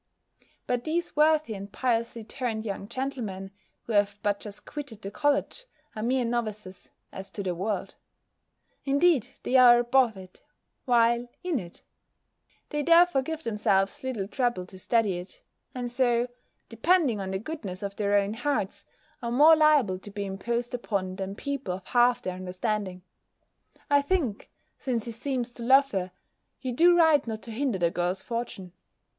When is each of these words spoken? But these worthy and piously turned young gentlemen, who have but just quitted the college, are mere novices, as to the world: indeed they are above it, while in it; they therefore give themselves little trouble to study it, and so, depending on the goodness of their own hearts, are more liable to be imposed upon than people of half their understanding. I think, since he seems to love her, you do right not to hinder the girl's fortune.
But 0.65 0.83
these 0.83 1.15
worthy 1.15 1.53
and 1.53 1.71
piously 1.71 2.23
turned 2.23 2.65
young 2.65 2.87
gentlemen, 2.87 3.51
who 3.83 3.93
have 3.93 4.17
but 4.23 4.39
just 4.39 4.65
quitted 4.65 5.03
the 5.03 5.11
college, 5.11 5.67
are 5.95 6.01
mere 6.01 6.25
novices, 6.25 6.89
as 7.11 7.29
to 7.29 7.43
the 7.43 7.53
world: 7.53 7.93
indeed 8.83 9.33
they 9.43 9.57
are 9.57 9.77
above 9.77 10.17
it, 10.17 10.41
while 10.85 11.29
in 11.43 11.59
it; 11.59 11.83
they 12.69 12.81
therefore 12.81 13.21
give 13.21 13.43
themselves 13.43 14.01
little 14.03 14.27
trouble 14.27 14.65
to 14.65 14.79
study 14.79 15.19
it, 15.19 15.43
and 15.75 15.91
so, 15.91 16.29
depending 16.67 17.19
on 17.19 17.29
the 17.29 17.37
goodness 17.37 17.83
of 17.83 17.95
their 17.97 18.15
own 18.15 18.33
hearts, 18.33 18.85
are 19.21 19.29
more 19.31 19.55
liable 19.55 19.99
to 19.99 20.09
be 20.09 20.25
imposed 20.25 20.73
upon 20.73 21.17
than 21.17 21.35
people 21.35 21.75
of 21.75 21.85
half 21.89 22.23
their 22.23 22.33
understanding. 22.33 23.03
I 23.87 24.01
think, 24.01 24.49
since 24.79 25.05
he 25.05 25.11
seems 25.11 25.51
to 25.51 25.63
love 25.63 25.91
her, 25.91 26.11
you 26.59 26.71
do 26.73 26.97
right 26.97 27.27
not 27.27 27.43
to 27.43 27.51
hinder 27.51 27.77
the 27.77 27.91
girl's 27.91 28.23
fortune. 28.23 28.71